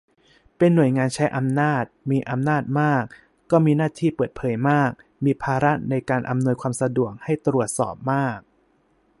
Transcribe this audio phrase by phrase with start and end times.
[0.57, 3.03] เป็นหน่วยงานใช้อำนาจ มีอำนาจมาก
[3.51, 4.89] ก็มีหน้าที่เปิดเผยมาก
[5.25, 8.39] มีภาระในการอำนวยความสะดวกให้ตรวจสอบมาก